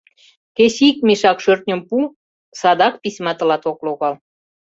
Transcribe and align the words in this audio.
—Кеч 0.57 0.75
ик 0.87 0.97
мешак 1.07 1.37
шӧртньым 1.43 1.81
пу— 1.87 1.97
садак 2.59 2.93
письма 3.01 3.31
тылат 3.37 3.63
ок 3.71 3.79
логал! 3.85 4.13